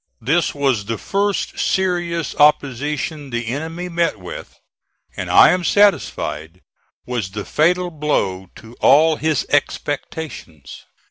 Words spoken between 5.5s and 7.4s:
am satisfied was